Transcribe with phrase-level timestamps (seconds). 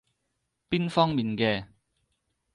[0.67, 1.67] 邊方面嘅？